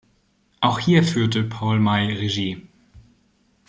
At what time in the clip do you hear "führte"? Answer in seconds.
1.03-1.43